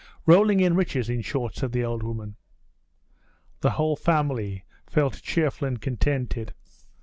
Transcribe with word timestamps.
'Rolling 0.25 0.59
in 0.59 0.73
riches, 0.73 1.11
in 1.11 1.21
short,' 1.21 1.55
said 1.55 1.73
the 1.73 1.83
old 1.85 2.01
woman. 2.01 2.35
The 3.59 3.69
whole 3.77 3.95
family 3.95 4.65
felt 4.87 5.21
cheerful 5.21 5.67
and 5.67 5.79
contented. 5.79 6.55